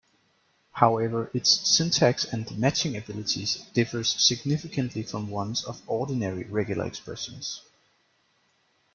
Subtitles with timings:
[0.71, 7.61] However its syntax and matching abilities differs significantly from ones of ordinary regular expressions.